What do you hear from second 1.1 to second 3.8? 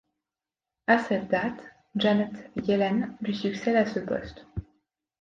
date, Janet Yellen lui succède